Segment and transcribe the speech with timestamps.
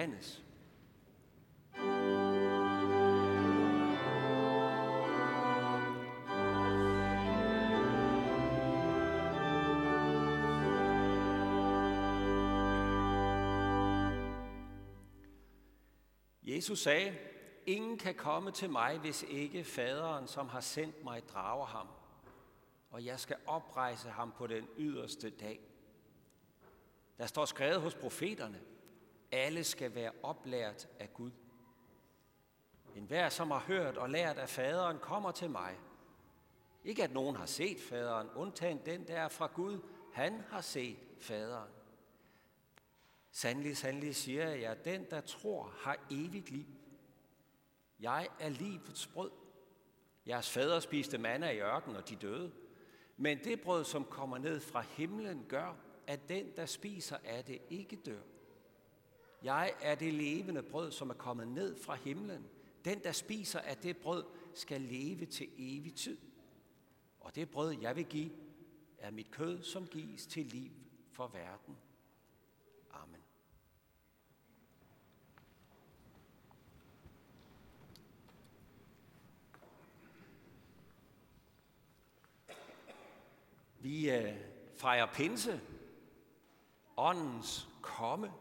[0.00, 0.42] Hannes.
[16.42, 17.18] Jesus sagde,
[17.66, 21.88] ingen kan komme til mig, hvis ikke faderen, som har sendt mig, drager ham.
[22.90, 25.60] Og jeg skal oprejse ham på den yderste dag.
[27.18, 28.60] Der står skrevet hos profeterne,
[29.32, 31.30] alle skal være oplært af Gud.
[32.96, 35.78] En hver, som har hørt og lært af faderen, kommer til mig.
[36.84, 39.78] Ikke at nogen har set faderen, undtagen den, der er fra Gud.
[40.12, 41.70] Han har set faderen.
[43.30, 46.66] Sandelig, sandelig siger jeg, at den, der tror, har evigt liv.
[48.00, 49.30] Jeg er livets brød.
[50.26, 52.52] Jeres fader spiste manna i ørken, og de døde.
[53.16, 55.76] Men det brød, som kommer ned fra himlen, gør,
[56.06, 58.20] at den, der spiser af det, ikke dør.
[59.42, 62.46] Jeg er det levende brød, som er kommet ned fra himlen.
[62.84, 64.24] Den, der spiser af det brød,
[64.54, 66.18] skal leve til evig tid.
[67.20, 68.30] Og det brød, jeg vil give,
[68.98, 70.70] er mit kød, som gives til liv
[71.12, 71.76] for verden.
[72.90, 73.20] Amen.
[83.80, 84.36] Vi øh,
[84.76, 85.60] fejrer pinse,
[86.96, 88.32] åndens komme,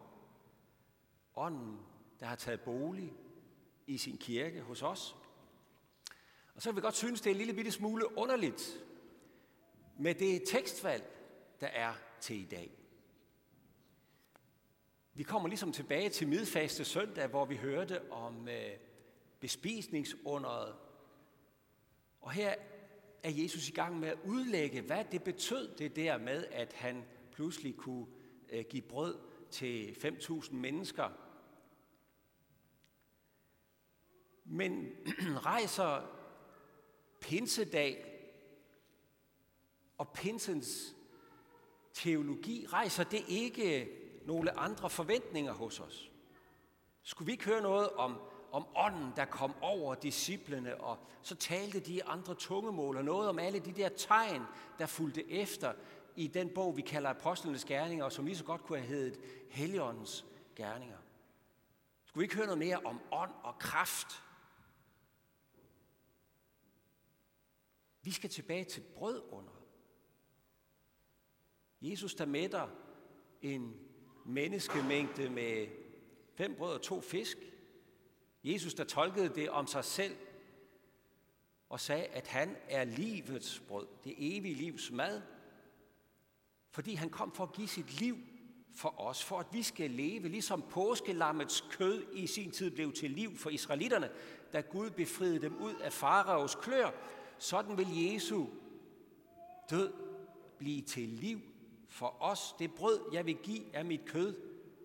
[1.39, 1.79] ånden,
[2.19, 3.13] der har taget bolig
[3.87, 5.15] i sin kirke hos os.
[6.55, 8.85] Og så vil vi godt synes, det er en lille bitte smule underligt
[9.97, 11.03] med det tekstvalg,
[11.61, 12.71] der er til i dag.
[15.13, 18.71] Vi kommer ligesom tilbage til midfaste søndag, hvor vi hørte om øh,
[19.39, 20.75] bespisningsunderet.
[22.21, 22.55] Og her
[23.23, 27.05] er Jesus i gang med at udlægge, hvad det betød, det der med, at han
[27.31, 28.05] pludselig kunne
[28.49, 29.17] øh, give brød
[29.51, 31.28] til 5.000 mennesker.
[34.51, 34.91] Men
[35.45, 36.01] rejser
[37.21, 38.05] pinsedag
[39.97, 40.95] og pinsens
[41.93, 43.89] teologi, rejser det ikke
[44.25, 46.11] nogle andre forventninger hos os?
[47.03, 48.21] Skulle vi ikke høre noget om,
[48.51, 53.39] om ånden, der kom over disciplene, og så talte de andre tungemål, og noget om
[53.39, 54.41] alle de der tegn,
[54.79, 55.73] der fulgte efter
[56.15, 59.19] i den bog, vi kalder Apostlenes Gerninger, og som lige så godt kunne have heddet
[59.49, 60.97] Helligåndens Gerninger.
[62.05, 64.23] Skulle vi ikke høre noget mere om ånd og kraft?
[68.01, 69.51] Vi skal tilbage til brød under.
[71.81, 72.67] Jesus, der mætter
[73.41, 73.75] en
[74.25, 75.67] menneskemængde med
[76.35, 77.37] fem brød og to fisk.
[78.43, 80.15] Jesus, der tolkede det om sig selv
[81.69, 85.21] og sagde, at han er livets brød, det evige livs mad,
[86.71, 88.17] fordi han kom for at give sit liv
[88.75, 93.11] for os, for at vi skal leve, ligesom påskelammets kød i sin tid blev til
[93.11, 94.09] liv for israelitterne,
[94.53, 96.91] da Gud befriede dem ud af faraos klør,
[97.39, 98.45] sådan vil Jesu
[99.69, 99.93] død
[100.57, 101.39] blive til liv
[101.87, 102.55] for os.
[102.59, 104.35] Det brød, jeg vil give, er mit kød,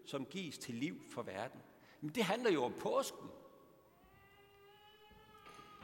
[0.05, 1.61] som gives til liv for verden.
[2.01, 3.29] Men det handler jo om påsken.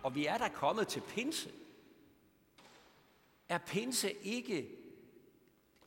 [0.03, 1.53] Og vi er der kommet til pinse.
[3.49, 4.69] Er pinse ikke,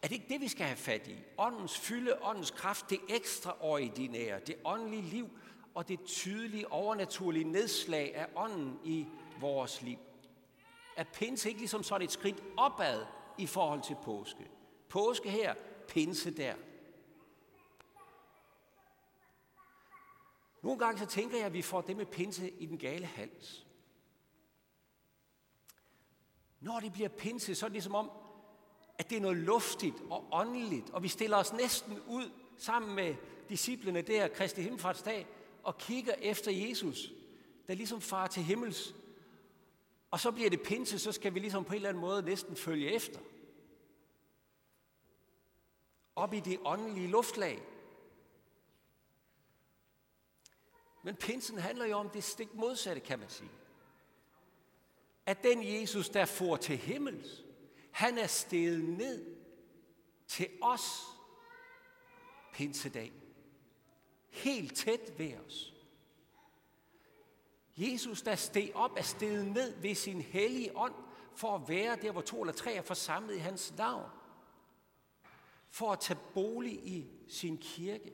[0.02, 1.16] er det ikke det, vi skal have fat i?
[1.38, 5.30] Åndens fylde, åndens kraft, det ekstraordinære, det åndelige liv
[5.74, 9.08] og det tydelige, overnaturlige nedslag af ånden i
[9.40, 9.98] vores liv.
[10.96, 13.06] Er pinse ikke ligesom sådan et skridt opad
[13.38, 14.50] i forhold til påske?
[14.90, 15.56] Påske her,
[15.88, 16.56] pinse der.
[20.62, 23.66] Nogle gange så tænker jeg, at vi får det med pinse i den gale hals.
[26.60, 28.12] Når det bliver pinse, så er det ligesom om,
[28.98, 33.16] at det er noget luftigt og åndeligt, og vi stiller os næsten ud sammen med
[33.50, 35.28] disciplene der, Kristi Himmelfartsdag,
[35.64, 37.12] og kigger efter Jesus,
[37.68, 38.96] der ligesom far til himmels.
[40.14, 42.56] Og så bliver det pinse, så skal vi ligesom på en eller anden måde næsten
[42.56, 43.20] følge efter
[46.16, 47.62] op i det åndelige luftlag.
[51.04, 53.52] Men pinsen handler jo om det stik modsatte, kan man sige.
[55.26, 57.44] At den Jesus, der får til himmels,
[57.92, 59.36] han er steget ned
[60.28, 61.04] til os
[62.54, 63.14] pinsedag.
[64.30, 65.73] Helt tæt ved os.
[67.78, 70.94] Jesus, der steg op, er steget ned ved sin hellige ånd,
[71.36, 74.10] for at være der, hvor to eller tre er forsamlet i hans navn
[75.74, 78.14] for at tage bolig i sin kirke.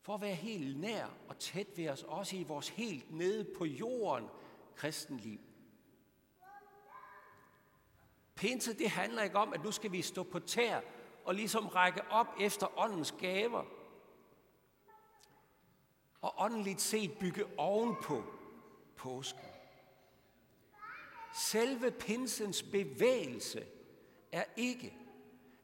[0.00, 3.64] For at være helt nær og tæt ved os, også i vores helt nede på
[3.64, 4.28] jorden
[4.74, 5.38] kristenliv.
[8.34, 10.80] Pinse, det handler ikke om, at nu skal vi stå på tær
[11.24, 13.64] og ligesom række op efter åndens gaver
[16.24, 18.22] og åndeligt set bygge ovenpå
[18.96, 19.48] påsken.
[21.34, 23.66] Selve pinsens bevægelse
[24.32, 24.96] er ikke,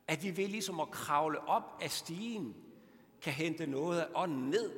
[0.09, 2.57] at vi ved ligesom at kravle op af stigen,
[3.23, 4.73] kan hente noget af ånden ned,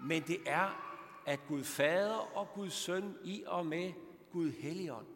[0.00, 0.92] men det er,
[1.26, 3.92] at Gud Fader og Gud Søn i og med
[4.32, 5.06] Gud Helligånd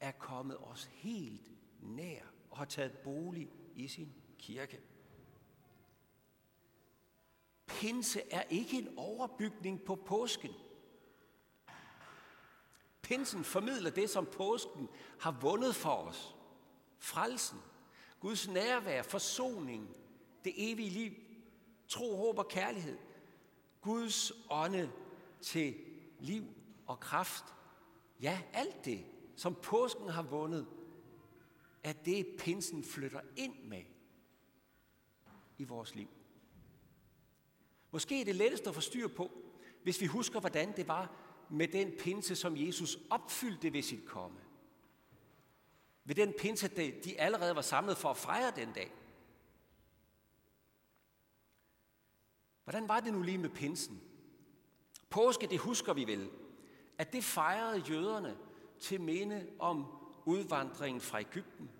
[0.00, 1.50] er kommet os helt
[1.82, 4.80] nær og har taget bolig i sin kirke.
[7.66, 10.50] Pinse er ikke en overbygning på påsken.
[13.02, 14.88] Pinsen formidler det, som påsken
[15.20, 16.36] har vundet for os.
[16.98, 17.58] Frelsen,
[18.20, 19.96] Guds nærvær, forsoning,
[20.44, 21.12] det evige liv,
[21.88, 22.98] tro, håb og kærlighed.
[23.80, 24.92] Guds ånde
[25.40, 25.74] til
[26.18, 26.44] liv
[26.86, 27.44] og kraft.
[28.20, 29.04] Ja, alt det,
[29.36, 30.66] som påsken har vundet,
[31.82, 33.82] er det, pinsen flytter ind med
[35.58, 36.08] i vores liv.
[37.94, 39.30] Måske er det lettest at få styr på,
[39.82, 41.10] hvis vi husker, hvordan det var
[41.50, 44.38] med den pinse, som Jesus opfyldte ved sit komme.
[46.04, 46.68] Ved den pinse,
[47.04, 48.92] de allerede var samlet for at fejre den dag.
[52.64, 54.00] Hvordan var det nu lige med pinsen?
[55.10, 56.30] Påske, det husker vi vel,
[56.98, 58.36] at det fejrede jøderne
[58.80, 59.86] til minde om
[60.24, 61.70] udvandringen fra Ægypten.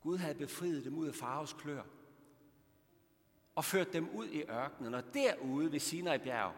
[0.00, 1.82] Gud havde befriet dem ud af faraos klør
[3.56, 6.54] og ført dem ud i ørkenen, og derude ved Sinai bjerg,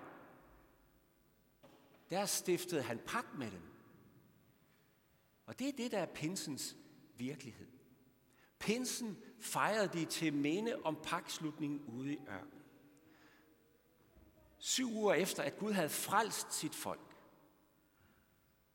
[2.11, 3.63] der stiftede han pagt med dem.
[5.47, 6.77] Og det er det, der er pinsens
[7.17, 7.67] virkelighed.
[8.59, 12.63] Pinsen fejrede de til minde om pagtslutningen ude i ørkenen.
[14.59, 17.17] Syv uger efter, at Gud havde frelst sit folk,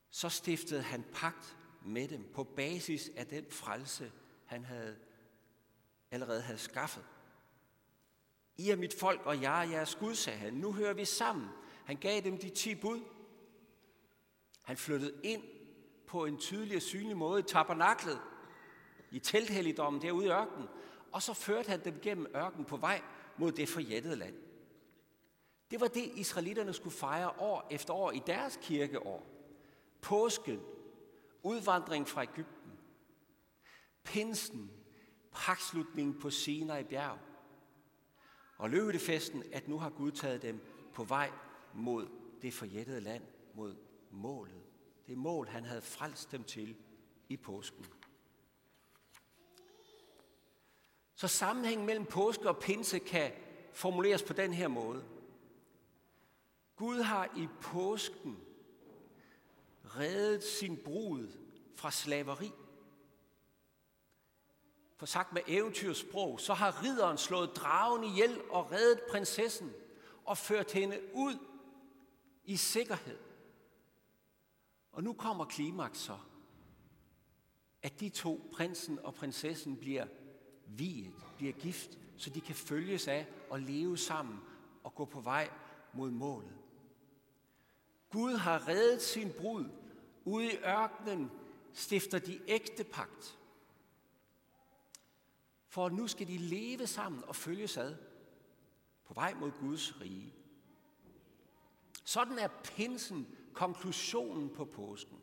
[0.10, 4.12] så stiftede han pagt med dem på basis af den frelse,
[4.46, 5.00] han havde
[6.12, 7.06] allerede havde skaffet.
[8.58, 10.54] I er mit folk, og jeg er jeres Gud, sagde han.
[10.54, 11.48] Nu hører vi sammen.
[11.86, 13.00] Han gav dem de ti bud.
[14.64, 15.44] Han flyttede ind
[16.08, 18.22] på en tydelig og synlig måde i tabernaklet,
[19.12, 20.68] i telthelligdommen derude i ørkenen,
[21.12, 23.02] og så førte han dem gennem ørkenen på vej
[23.38, 24.36] mod det forjættede land.
[25.72, 29.28] Det var det, israelitterne skulle fejre år efter år i deres kirkeår.
[30.02, 30.62] Påsken,
[31.44, 32.72] udvandring fra Ægypten,
[34.04, 34.72] pinsen,
[35.32, 37.20] pakslutningen på Sinai bjerg,
[38.58, 40.60] og løvetefesten, at nu har Gud taget dem
[40.94, 41.32] på vej
[41.74, 42.08] mod
[42.42, 43.24] det forjættede land,
[43.54, 43.76] mod
[44.12, 44.64] målet.
[45.08, 46.76] Det mål, han havde frelst dem til
[47.30, 47.86] i påsken.
[51.16, 53.32] Så sammenhængen mellem påske og pinse kan
[53.74, 55.06] formuleres på den her måde.
[56.76, 58.38] Gud har i påsken
[59.86, 61.28] reddet sin brud
[61.76, 62.52] fra slaveri.
[65.04, 69.74] For sagt med eventyrsprog, så har ridderen slået dragen ihjel og reddet prinsessen
[70.26, 71.38] og ført hende ud
[72.46, 73.18] i sikkerhed.
[74.92, 76.18] Og nu kommer klimaks så,
[77.82, 80.06] at de to, prinsen og prinsessen, bliver
[80.68, 84.40] viet, bliver gift, så de kan følges af og leve sammen
[84.84, 85.50] og gå på vej
[85.94, 86.58] mod målet.
[88.10, 89.66] Gud har reddet sin brud.
[90.26, 91.32] Ude i ørkenen
[91.74, 93.38] stifter de ægte pagt.
[95.74, 97.96] For nu skal de leve sammen og følges ad
[99.06, 100.34] på vej mod Guds rige.
[102.04, 105.18] Sådan er pinsen konklusionen på påsken.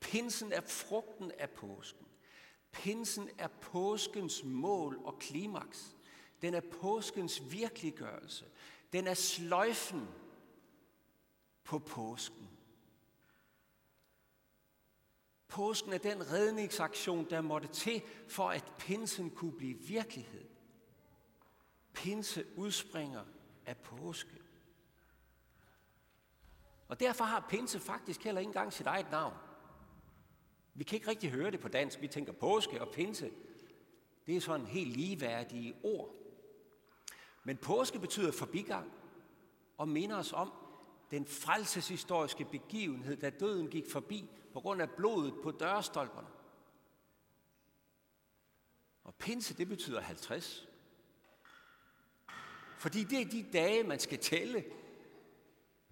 [0.00, 2.06] Pinsen er frugten af påsken.
[2.72, 5.96] Pinsen er påskens mål og klimaks.
[6.42, 8.44] Den er påskens virkeliggørelse.
[8.92, 10.08] Den er sløjfen
[11.64, 12.48] på påsken.
[15.52, 20.44] Påsken er den redningsaktion, der måtte til, for at pinsen kunne blive virkelighed.
[21.92, 23.24] Pinse udspringer
[23.66, 24.42] af påske.
[26.88, 29.34] Og derfor har pinse faktisk heller ikke engang sit eget navn.
[30.74, 32.00] Vi kan ikke rigtig høre det på dansk.
[32.00, 33.30] Vi tænker påske og pinse.
[34.26, 36.14] Det er sådan helt ligeværdige ord.
[37.44, 38.92] Men påske betyder forbigang
[39.78, 40.52] og minder os om
[41.12, 46.28] den frelseshistoriske begivenhed, da døden gik forbi på grund af blodet på dørstolperne.
[49.04, 50.68] Og pinse, det betyder 50.
[52.78, 54.64] Fordi det er de dage, man skal tælle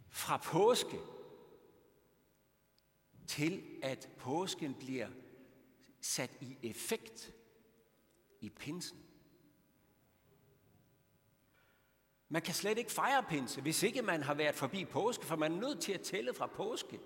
[0.09, 1.01] fra påske
[3.27, 5.09] til at påsken bliver
[6.01, 7.33] sat i effekt
[8.41, 9.10] i pinsen.
[12.33, 15.53] Man kan slet ikke fejre pinse, hvis ikke man har været forbi påske, for man
[15.53, 17.01] er nødt til at tælle fra påske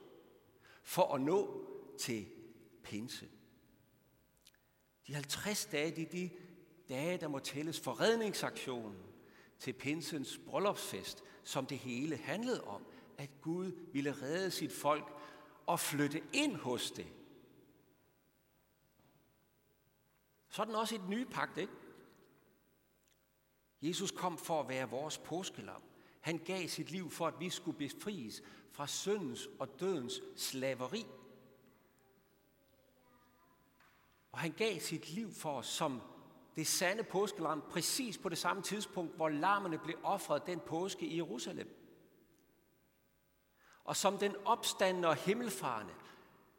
[0.83, 2.27] for at nå til
[2.83, 3.29] pinse.
[5.07, 6.31] De 50 dage, det er de
[6.89, 9.03] dage, der må tælles for redningsaktionen
[9.59, 12.87] til pinsens bryllupsfest, som det hele handlede om,
[13.19, 15.13] at Gud ville redde sit folk
[15.67, 17.07] og flytte ind hos det.
[20.49, 21.73] Sådan også i den nye pagt, ikke?
[23.89, 25.83] Jesus kom for at være vores påskelam.
[26.21, 31.07] Han gav sit liv for, at vi skulle befries fra syndens og dødens slaveri.
[34.33, 36.01] Og han gav sit liv for os som
[36.57, 41.17] det sande påskelam, præcis på det samme tidspunkt, hvor lammerne blev offret den påske i
[41.17, 41.81] Jerusalem.
[43.85, 45.93] Og som den opstandende og himmelfarende,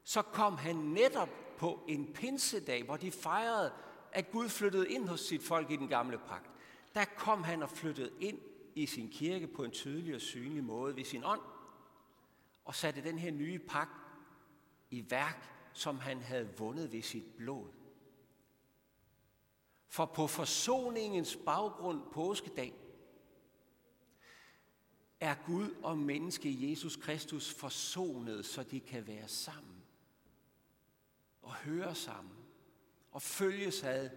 [0.04, 3.74] så kom han netop på en pinsedag, hvor de fejrede,
[4.12, 6.55] at Gud flyttede ind hos sit folk i den gamle pagt.
[6.96, 8.40] Der kom han og flyttede ind
[8.76, 11.42] i sin kirke på en tydelig og synlig måde ved sin ånd,
[12.66, 13.92] og satte den her nye pagt
[14.90, 17.68] i værk, som han havde vundet ved sit blod.
[19.88, 22.74] For på forsoningens baggrund påskedag
[25.20, 29.84] er Gud og menneske Jesus Kristus forsonet, så de kan være sammen
[31.42, 32.34] og høre sammen
[33.12, 34.10] og følges ad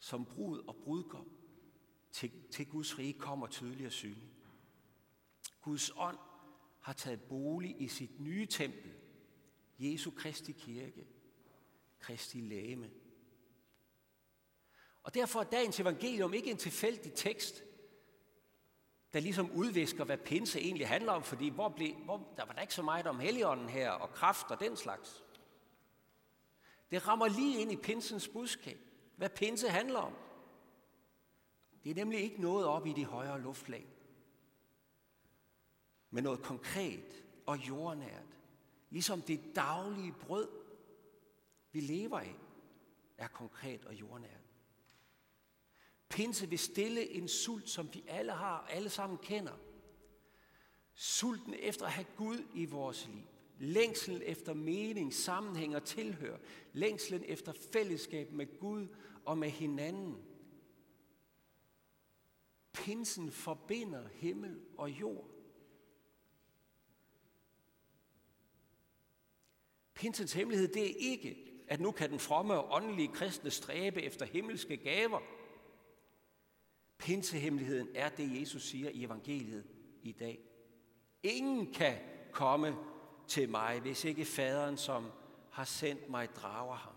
[0.00, 1.28] som brud og brudgom
[2.12, 4.30] til, til Guds rige kommer tydelig og synlig.
[5.60, 6.18] Guds ånd
[6.80, 8.92] har taget bolig i sit nye tempel,
[9.78, 11.06] Jesu Kristi kirke,
[11.98, 12.90] Kristi læme.
[15.02, 17.62] Og derfor er dagens evangelium ikke en tilfældig tekst,
[19.12, 22.60] der ligesom udvisker, hvad pinse egentlig handler om, fordi hvor blev, hvor, der var der
[22.60, 25.24] ikke så meget om heligånden her, og kraft og den slags.
[26.90, 28.89] Det rammer lige ind i pinsens budskab,
[29.20, 30.14] hvad pinse handler om.
[31.84, 33.86] Det er nemlig ikke noget op i de højere luftlag,
[36.10, 38.38] men noget konkret og jordnært.
[38.90, 40.48] Ligesom det daglige brød,
[41.72, 42.34] vi lever af,
[43.18, 44.40] er konkret og jordnært.
[46.08, 49.56] Pinse vil stille en sult, som vi alle har, og alle sammen kender.
[50.94, 53.26] Sulten efter at have Gud i vores liv.
[53.62, 56.36] Længslen efter mening, sammenhæng og tilhør.
[56.72, 58.88] Længslen efter fællesskab med Gud
[59.24, 60.16] og med hinanden.
[62.72, 65.30] Pinsen forbinder himmel og jord.
[69.94, 74.26] Pinsens hemmelighed, det er ikke, at nu kan den fromme og åndelige kristne stræbe efter
[74.26, 75.20] himmelske gaver.
[76.98, 79.64] Pinsehemmeligheden er det, Jesus siger i evangeliet
[80.02, 80.40] i dag.
[81.22, 81.98] Ingen kan
[82.32, 82.76] komme
[83.30, 85.12] til mig, hvis ikke faderen, som
[85.50, 86.94] har sendt mig, drager ham.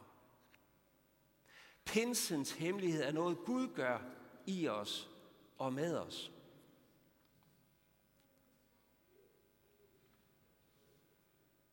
[1.86, 4.00] Pinsens hemmelighed er noget, Gud gør
[4.46, 5.10] i os
[5.58, 6.32] og med os.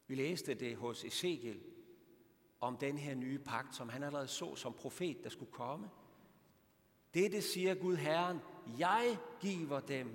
[0.06, 1.60] Vi læste det hos Ezekiel
[2.60, 5.90] om den her nye pagt, som han allerede så som profet, der skulle komme.
[7.14, 8.38] Dette siger Gud Herren,
[8.78, 10.14] jeg giver dem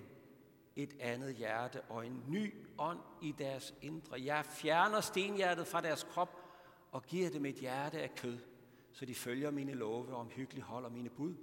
[0.75, 4.24] et andet hjerte og en ny ånd i deres indre.
[4.24, 6.41] Jeg fjerner stenhjertet fra deres krop
[6.91, 8.38] og giver dem et hjerte af kød,
[8.91, 11.36] så de følger mine love og omhyggeligt holder mine bud.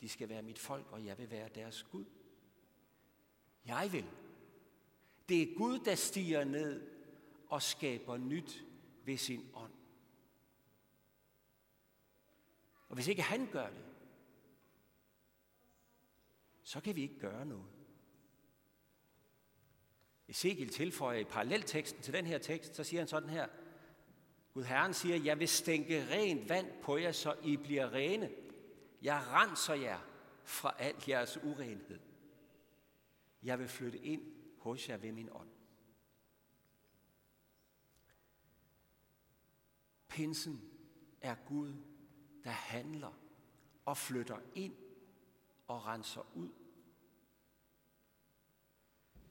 [0.00, 2.04] De skal være mit folk, og jeg vil være deres Gud.
[3.66, 4.06] Jeg vil.
[5.28, 6.90] Det er Gud, der stiger ned
[7.48, 8.64] og skaber nyt
[9.04, 9.72] ved sin ånd.
[12.88, 13.84] Og hvis ikke han gør det,
[16.62, 17.73] så kan vi ikke gøre noget.
[20.28, 23.46] Ezekiel tilføjer i parallelteksten til den her tekst, så siger han sådan her,
[24.54, 28.30] Gud Herren siger, jeg vil stænke rent vand på jer, så I bliver rene.
[29.02, 29.98] Jeg renser jer
[30.44, 32.00] fra al jeres urenhed.
[33.42, 34.22] Jeg vil flytte ind
[34.58, 35.48] hos jer ved min ånd.
[40.08, 40.70] Pinsen
[41.20, 41.74] er Gud,
[42.44, 43.18] der handler
[43.84, 44.74] og flytter ind
[45.66, 46.50] og renser ud.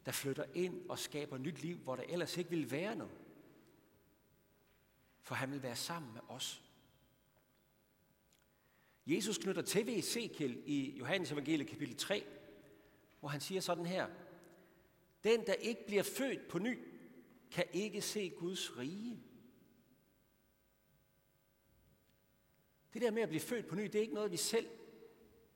[0.05, 3.17] Der flytter ind og skaber nyt liv, hvor der ellers ikke ville være noget.
[5.21, 6.63] For han vil være sammen med os.
[9.07, 12.25] Jesus knytter til ved Ezekiel i Johannes evangeliet kapitel 3,
[13.19, 14.07] hvor han siger sådan her.
[15.23, 16.79] Den, der ikke bliver født på ny,
[17.51, 19.23] kan ikke se Guds rige.
[22.93, 24.67] Det der med at blive født på ny, det er ikke noget, vi selv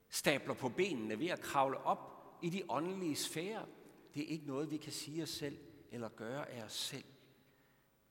[0.09, 3.65] stabler på benene ved at kravle op i de åndelige sfærer.
[4.13, 5.57] Det er ikke noget, vi kan sige os selv
[5.91, 7.03] eller gøre af os selv.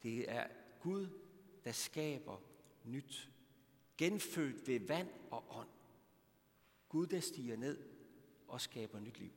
[0.02, 0.46] Det er
[0.80, 1.08] Gud,
[1.64, 2.36] der skaber
[2.84, 3.30] nyt.
[3.98, 5.68] Genfødt ved vand og ånd.
[6.88, 7.78] Gud, der stiger ned
[8.48, 9.30] og skaber nyt liv.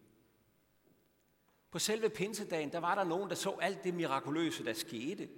[1.72, 5.30] På selve pinsedagen, der var der nogen, der så alt det mirakuløse, der skete.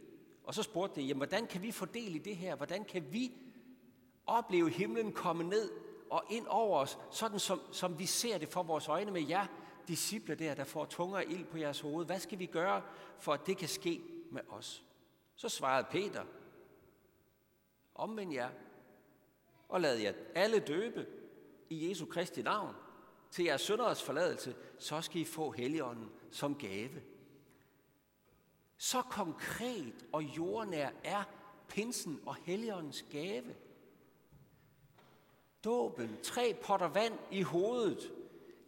[0.44, 2.56] Og så spurgte de, jamen, hvordan kan vi fordele det her?
[2.56, 3.32] Hvordan kan vi
[4.26, 5.72] opleve himlen komme ned
[6.10, 9.48] og ind over os, sådan som, som vi ser det for vores øjne med jer,
[9.92, 12.06] disciple der, der får tunger ild på jeres hoved.
[12.06, 12.82] Hvad skal vi gøre,
[13.20, 14.84] for at det kan ske med os?
[15.36, 16.24] Så svarede Peter,
[17.96, 18.50] omvend jer,
[19.70, 21.08] og lad jer alle døbe
[21.70, 22.76] i Jesu Kristi navn
[23.32, 27.02] til jeres sønderes forladelse, så skal I få Helligånden som gave.
[28.78, 31.24] Så konkret og jordnær er
[31.68, 33.56] pinsen og Helligåndens gave.
[35.64, 38.12] Dåben, tre potter vand i hovedet,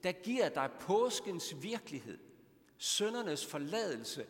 [0.03, 2.19] der giver dig påskens virkelighed,
[2.77, 4.25] søndernes forladelse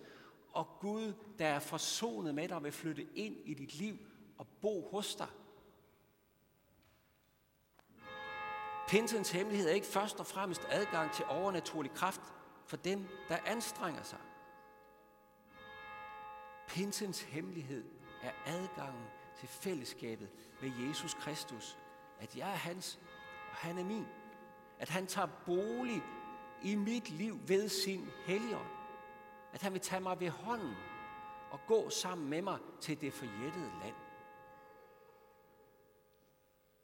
[0.51, 3.97] og Gud, der er forsonet med dig, vil flytte ind i dit liv
[4.37, 5.27] og bo hos dig.
[8.87, 12.21] Pinsens hemmelighed er ikke først og fremmest adgang til overnaturlig kraft
[12.65, 14.19] for dem, der anstrenger sig.
[16.67, 17.83] Pinsens hemmelighed
[18.23, 19.05] er adgangen
[19.39, 20.29] til fællesskabet
[20.61, 21.77] med Jesus Kristus.
[22.19, 22.99] At jeg er hans,
[23.49, 24.05] og han er min.
[24.79, 26.01] At han tager bolig
[26.63, 28.67] i mit liv ved sin helligånd.
[29.53, 30.73] At han vil tage mig ved hånden
[31.51, 33.95] og gå sammen med mig til det forjættede land.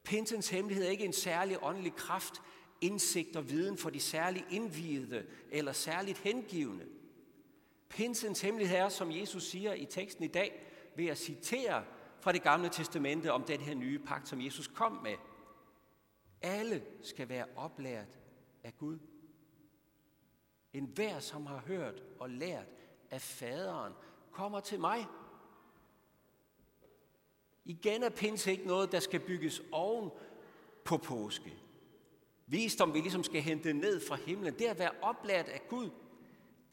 [0.04, 2.42] Pinsens hemmelighed er ikke en særlig åndelig kraft,
[2.82, 6.86] indsigt og viden for de særligt indvidede eller særligt hengivende.
[7.90, 10.66] Pinsens hemmelighed er, som Jesus siger i teksten i dag,
[10.96, 11.84] ved at citere
[12.22, 15.16] fra det gamle testamente om den her nye pagt, som Jesus kom med.
[16.42, 18.20] Alle skal være oplært
[18.64, 19.00] af Gud.
[20.74, 22.68] En hver, som har hørt og lært
[23.12, 23.94] af faderen,
[24.32, 25.06] kommer til mig.
[27.66, 30.10] Igen er pinse ikke noget, der skal bygges oven
[30.84, 31.54] på påske.
[32.48, 35.90] Visdom, vi ligesom skal hente ned fra himlen, det at være oplært af Gud,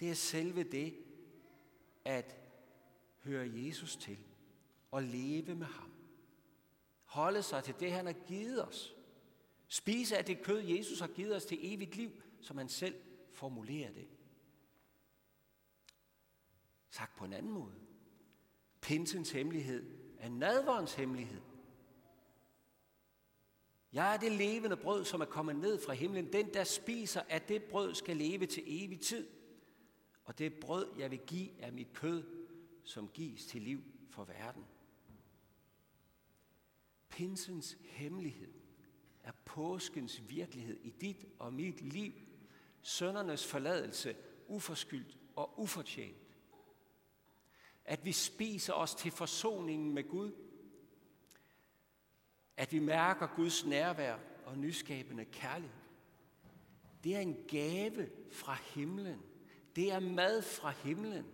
[0.01, 0.95] det er selve det,
[2.05, 2.37] at
[3.25, 4.19] høre Jesus til
[4.91, 5.91] og leve med ham.
[7.05, 8.96] Holde sig til det, han har givet os.
[9.69, 12.95] Spise af det kød, Jesus har givet os til evigt liv, som han selv
[13.33, 14.09] formulerer det.
[16.91, 17.75] Sagt på en anden måde.
[18.81, 21.41] Pinsens hemmelighed er nadverens hemmelighed.
[23.93, 26.33] Jeg er det levende brød, som er kommet ned fra himlen.
[26.33, 29.29] Den, der spiser af det brød, skal leve til evig tid.
[30.25, 32.25] Og det brød, jeg vil give, er mit kød,
[32.85, 34.65] som gives til liv for verden.
[37.09, 38.66] Pinsens hemmelighed
[39.27, 42.13] er påskens virkelighed i dit og mit liv.
[42.83, 44.17] Søndernes forladelse,
[44.49, 46.17] uforskyldt og ufortjent.
[47.85, 50.33] At vi spiser os til forsoningen med Gud.
[52.57, 55.81] At vi mærker Guds nærvær og nyskabende kærlighed.
[57.05, 59.23] Det er en gave fra himlen.
[59.77, 61.27] Det er mad fra himlen.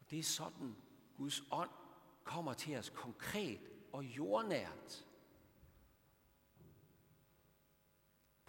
[0.00, 0.76] Og det er sådan,
[1.16, 1.70] Guds ånd
[2.24, 3.60] kommer til os konkret
[3.92, 5.06] og jordnært.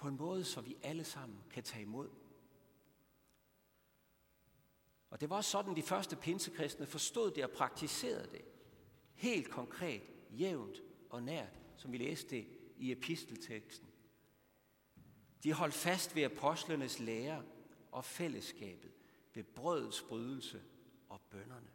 [0.05, 2.09] På en måde, så vi alle sammen kan tage imod.
[5.09, 8.45] Og det var sådan, de første pinsekristne forstod det og praktiserede det.
[9.13, 13.87] Helt konkret, jævnt og nært, som vi læste det i epistelteksten.
[15.43, 17.43] De holdt fast ved apostlenes lære
[17.91, 18.91] og fællesskabet,
[19.33, 20.63] ved brødets brydelse
[21.09, 21.71] og bønderne.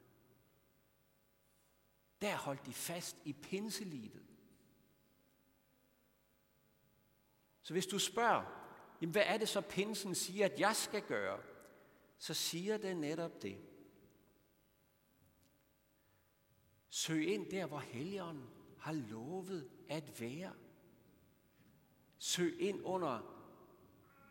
[2.20, 4.29] Der holdt de fast i pinselivet.
[7.62, 8.42] Så hvis du spørger,
[9.00, 11.40] jamen hvad er det så pinsen siger, at jeg skal gøre?
[12.18, 13.58] Så siger det netop det.
[16.88, 20.52] Søg ind der, hvor Helligånden har lovet at være.
[22.18, 23.36] Søg ind under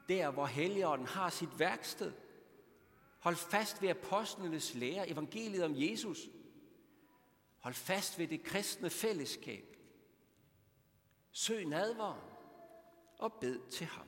[0.10, 2.14] der, hvor Helligånden har sit værksted.
[3.20, 6.30] Hold fast ved apostlenes lære, evangeliet om Jesus.
[7.60, 9.78] Hold fast ved det kristne fællesskab.
[11.32, 12.22] Søg nadvaren
[13.20, 14.08] og bed til ham.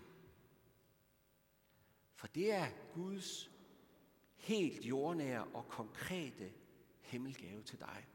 [2.15, 3.51] For det er Guds
[4.35, 6.53] helt jordnære og konkrete
[7.01, 8.07] himmelgave til dig.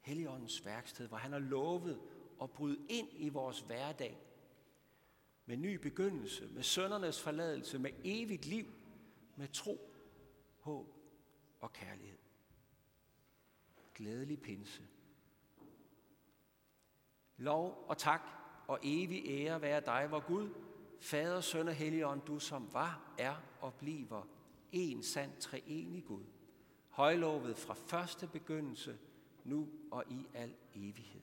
[0.00, 2.00] Helligåndens værksted, hvor han har lovet
[2.42, 4.18] at bryde ind i vores hverdag
[5.46, 8.66] med ny begyndelse, med søndernes forladelse, med evigt liv,
[9.36, 9.94] med tro,
[10.60, 10.94] håb
[11.60, 12.18] og kærlighed.
[13.94, 14.82] Glædelig pinse.
[17.36, 18.20] Lov og tak
[18.68, 20.48] og evig ære være dig, hvor Gud,
[21.00, 24.22] Fader, Søn og Helligånd, du som var, er og bliver
[24.72, 26.24] en sand treenig Gud,
[26.88, 28.98] højlovet fra første begyndelse,
[29.44, 31.20] nu og i al evighed.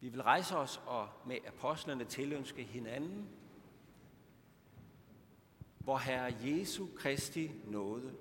[0.00, 3.28] Vi vil rejse os og med apostlene tilønske hinanden,
[5.78, 8.14] hvor Herre Jesu Kristi nåde,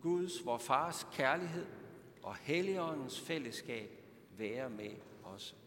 [0.00, 1.66] Guds, vor Fars kærlighed
[2.22, 3.90] og Helligåndens fællesskab
[4.36, 5.61] være med os